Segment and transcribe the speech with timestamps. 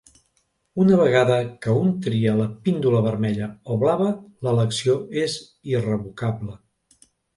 [0.83, 4.07] Una vegada que un tria la píndola vermella o blava,
[4.47, 5.37] l'elecció és
[5.75, 6.57] irrevocable.